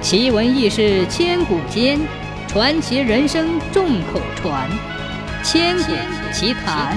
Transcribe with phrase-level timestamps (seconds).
[0.00, 1.98] 奇闻异事千古间，
[2.46, 4.70] 传奇人生众口传。
[5.42, 5.92] 千古
[6.32, 6.96] 奇谈。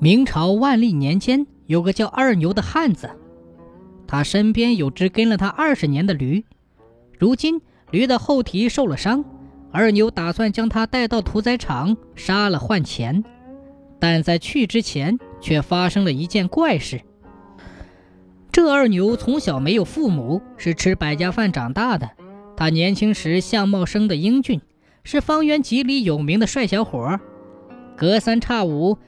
[0.00, 3.08] 明朝万历年间，有个叫二牛的汉子，
[4.06, 6.44] 他身边有只跟了他二十年的驴。
[7.16, 7.60] 如今
[7.92, 9.24] 驴的后蹄受了伤，
[9.70, 13.22] 二牛打算将它带到屠宰场杀了换钱，
[14.00, 17.00] 但在去之前却发生了一件怪事。
[18.50, 22.08] 这二牛从小没有父母，是吃百家饭长大的。
[22.56, 24.60] 他年轻时相貌生得英俊，
[25.04, 27.20] 是方圆几里有名的帅小伙。
[27.96, 28.98] 隔三差五，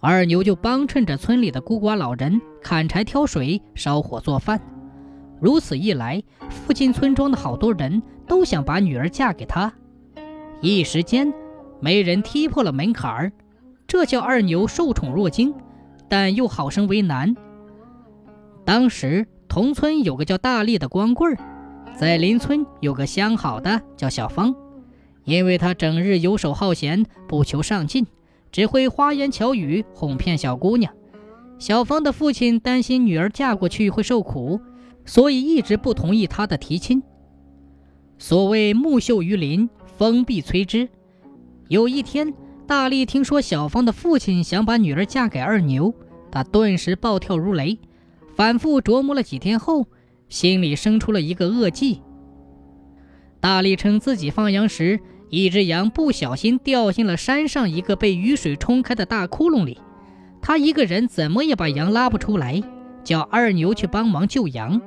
[0.00, 4.60] 二牛就帮衬着村里的孤寡老人砍柴、挑水、烧火做饭。
[5.40, 9.72] 如此一来，附近村庄的好多人都想把女儿嫁给他。
[10.60, 11.32] 一时间，
[11.80, 13.32] 没人踢破了门槛儿，
[13.86, 15.54] 这叫二牛受宠若惊，
[16.08, 17.34] 但又好生为难。
[18.64, 21.36] 当时同村有个叫大力的光棍，
[21.96, 24.54] 在邻村有个相好的叫小芳，
[25.24, 28.06] 因为他整日游手好闲，不求上进，
[28.52, 30.92] 只会花言巧语哄骗小姑娘。
[31.58, 34.60] 小芳的父亲担心女儿嫁过去会受苦，
[35.04, 37.02] 所以一直不同意她的提亲。
[38.18, 40.88] 所谓木秀于林，风必摧之。
[41.68, 42.32] 有一天，
[42.66, 45.92] 大力听说小芳的父亲想把女儿嫁给二牛，
[46.30, 47.78] 他顿时暴跳如雷。
[48.34, 49.86] 反复琢磨了几天后，
[50.28, 52.00] 心里生出了一个恶计。
[53.40, 59.78] 大力称自己放羊时，一只羊不小心掉进了山上一个被雨水冲开的大窟窿里，
[60.40, 62.62] 他一个人怎么也把羊拉不出来，
[63.02, 64.80] 叫二牛去帮忙救羊。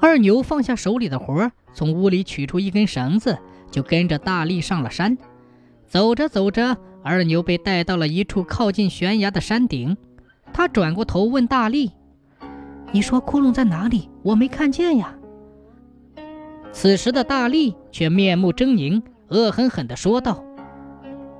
[0.00, 3.38] 二牛放下手里的活，从屋里取出一根绳子，
[3.70, 5.16] 就跟着大力上了山。
[5.86, 9.96] 走着走着，二牛被带到了一处靠近悬崖的山顶，
[10.52, 11.90] 他转过头问大力。
[12.92, 14.08] 你说窟窿在哪里？
[14.22, 15.14] 我没看见呀。
[16.72, 20.44] 此时的大力却面目狰狞，恶狠狠地说道：“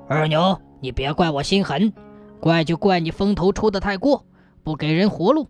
[0.09, 1.93] 二牛，你别怪我心狠，
[2.41, 4.25] 怪就怪你风头出得太过，
[4.63, 5.49] 不给人活路。”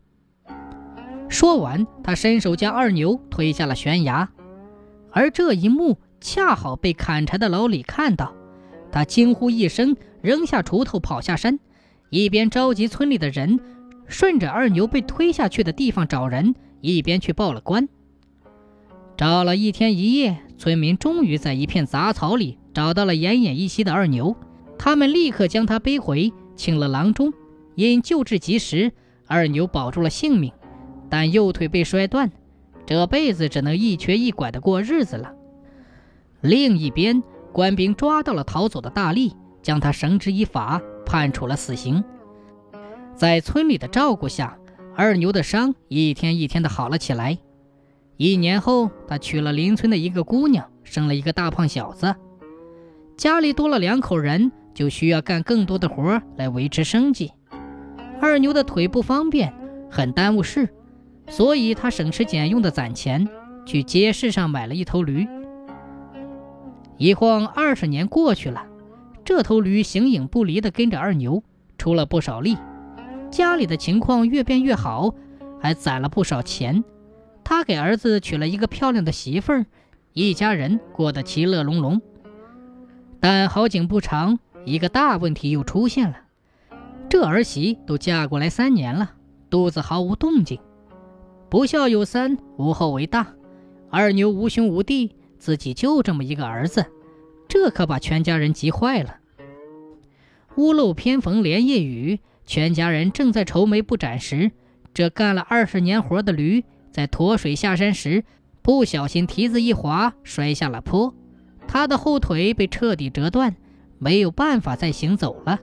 [1.28, 4.28] 说完，他伸手将二牛推下了悬崖。
[5.12, 8.32] 而这一幕恰好被砍柴的老李看到，
[8.90, 11.58] 他惊呼一声，扔下锄头跑下山，
[12.08, 13.60] 一边召集村里的人。
[14.10, 17.88] 顺着二牛被推下去的地方找人，一边去报了官。
[19.16, 24.36] 找了一天一夜，村民终于在一片杂草里找到了奄奄一息的二牛。
[24.78, 27.32] 他们立刻将他背回，请了郎中。
[27.76, 28.92] 因救治及时，
[29.26, 30.52] 二牛保住了性命，
[31.08, 32.30] 但右腿被摔断，
[32.84, 35.32] 这辈子只能一瘸一拐的过日子了。
[36.40, 37.22] 另一边，
[37.52, 42.02] 官兵抓到了逃走的大力，将他绳之以法，判处了死刑。
[43.20, 44.56] 在村里的照顾下，
[44.96, 47.36] 二牛的伤一天一天的好了起来。
[48.16, 52.16] 一年后，他娶了邻村的一个姑娘，生了一个大胖小子。
[53.18, 57.30] 家里多了两口人，就需要干更多的活来维持生计。
[58.22, 59.52] 二牛的腿不方便，
[59.90, 60.70] 很耽误事，
[61.28, 63.28] 所以他省吃俭用的攒钱，
[63.66, 65.28] 去街市上买了一头驴。
[66.96, 68.64] 一晃二十年过去了，
[69.26, 71.44] 这头驴形影不离的跟着二牛，
[71.76, 72.56] 出了不少力。
[73.30, 75.14] 家里的情况越变越好，
[75.60, 76.82] 还攒了不少钱。
[77.44, 79.66] 他给儿子娶了一个漂亮的媳妇儿，
[80.12, 82.00] 一家人过得其乐融融。
[83.20, 86.16] 但好景不长，一个大问题又出现了。
[87.08, 89.12] 这儿媳都嫁过来三年了，
[89.48, 90.58] 肚子毫无动静。
[91.48, 93.26] 不孝有三，无后为大。
[93.90, 96.86] 二牛无兄无弟，自己就这么一个儿子，
[97.48, 99.16] 这可把全家人急坏了。
[100.56, 102.20] 屋漏偏逢连夜雨。
[102.46, 104.50] 全家人正在愁眉不展时，
[104.92, 108.24] 这干了二十年活的驴在驮水下山时，
[108.62, 111.14] 不小心蹄子一滑，摔下了坡。
[111.68, 113.54] 他的后腿被彻底折断，
[113.98, 115.60] 没有办法再行走了。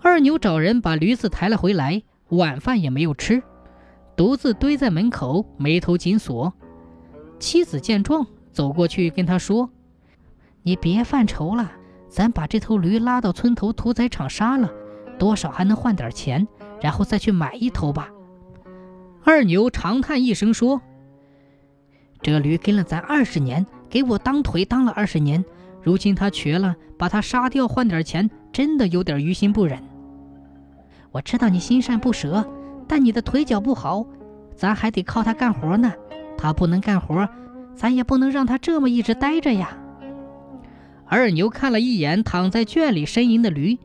[0.00, 3.42] 二牛找人把驴子抬了回来，晚饭也没有吃，
[4.16, 6.52] 独自堆在门口，眉头紧锁。
[7.38, 9.70] 妻子见状，走过去跟他说
[10.64, 11.70] ：“你别犯愁了，
[12.08, 14.68] 咱把这头驴拉到村头屠宰场杀了。”
[15.18, 16.46] 多少还能换点钱，
[16.80, 18.08] 然后再去买一头吧。
[19.24, 20.80] 二牛长叹一声说
[22.22, 25.44] ：“这驴跟了咱二十年，给我当腿当了二十年，
[25.82, 29.82] 如今它瘸了，把它杀掉换点钱，真的有点于心不忍。
[31.10, 32.44] 我知道你心善不舍，
[32.86, 34.06] 但你的腿脚不好，
[34.54, 35.92] 咱还得靠它干活呢。
[36.38, 37.28] 它不能干活，
[37.74, 39.76] 咱也不能让它这么一直待着呀。”
[41.10, 43.78] 二牛看了一眼躺在圈里呻吟的驴。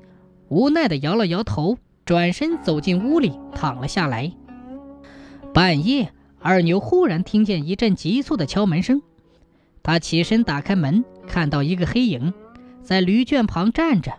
[0.54, 4.32] 无奈地摇了摇头，转身走进屋里，躺了下来。
[5.52, 9.02] 半夜，二牛忽然听见一阵急促的敲门声，
[9.82, 12.36] 他起身打开门，看到一个黑影
[12.84, 14.14] 在驴圈旁站着。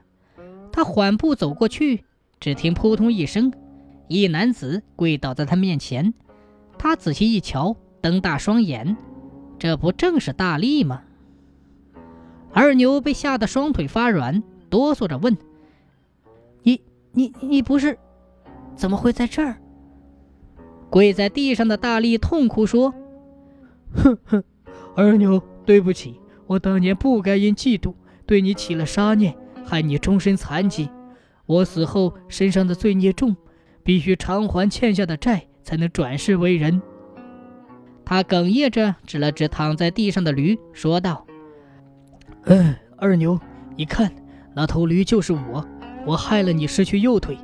[0.72, 2.02] 他缓步走过去，
[2.40, 3.52] 只听扑通一声，
[4.08, 6.12] 一男子跪倒在他面前。
[6.76, 8.96] 他仔细一瞧，瞪大双眼，
[9.56, 11.02] 这不正是大力吗？
[12.52, 15.36] 二牛被吓得双腿发软，哆嗦着问
[16.64, 16.82] ：“你、
[17.12, 17.96] 你、你不是？
[18.74, 19.56] 怎么会在这儿？”
[20.90, 22.92] 跪在地上的大力痛哭说
[23.94, 24.44] ：“哼哼，
[24.96, 27.94] 二牛，对不起，我当年不该因嫉妒
[28.26, 30.88] 对你起了杀念，害你终身残疾。
[31.46, 33.36] 我死后身上的罪孽重，
[33.82, 36.80] 必须偿还欠下的债，才能转世为人。”
[38.06, 41.26] 他哽咽着指了指躺在地上的驴，说道
[42.44, 43.40] ：“嗯，二牛，
[43.76, 44.12] 你看，
[44.54, 45.66] 那头驴就是我，
[46.06, 47.38] 我害了你失去右腿，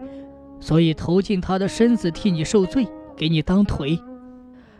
[0.61, 2.87] 所以投进他的身子替你受罪。”
[3.17, 4.01] 给你当腿，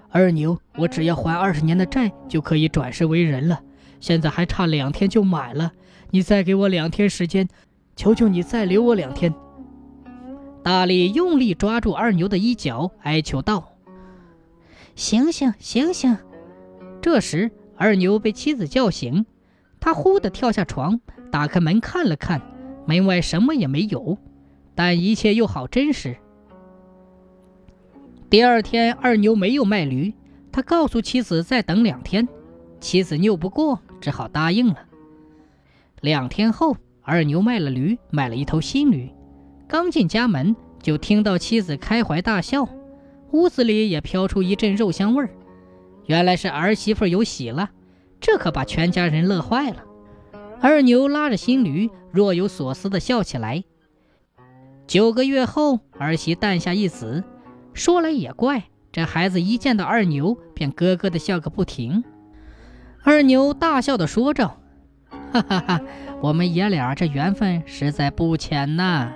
[0.09, 3.61] 二牛，我只要还二十年的债就可以转世为人了。
[4.01, 5.73] 现在还差两天就满了，
[6.09, 7.47] 你再给我两天时间，
[7.97, 9.35] 求求你再留我两天。
[10.63, 13.75] 大力用力抓住二牛的衣角，哀求道
[14.97, 16.17] ：“醒醒，醒醒！”
[17.03, 19.27] 这时，二牛被妻子叫醒，
[19.79, 20.99] 他忽地跳下床，
[21.31, 22.41] 打开门看了看，
[22.87, 24.19] 门外什么也没有，
[24.75, 26.17] 但一切又好真实。
[28.29, 30.15] 第二天，二牛没有卖驴，
[30.53, 32.27] 他告诉妻子再等两天。
[32.81, 34.79] 妻子拗不过，只好答应了。
[36.01, 39.11] 两天后，二牛卖了驴，买了一头新驴。
[39.69, 42.67] 刚进家门，就听到妻子开怀大笑，
[43.33, 45.31] 屋子里也飘出一阵肉香味儿。
[46.07, 47.71] 原来是儿媳妇有喜了，
[48.21, 49.85] 这可把全家人乐坏了。
[50.63, 53.65] 二牛拉着新驴，若有所思地笑起来。
[54.87, 57.25] 九个月后，儿媳诞下一子。
[57.73, 62.05] 说来也怪，这孩子一见到二牛，便咯咯地笑个不停。
[63.03, 64.49] 二牛大笑的说着
[65.33, 65.81] ：“哈哈哈，
[66.21, 69.13] 我们爷俩这缘分实在不浅呐。”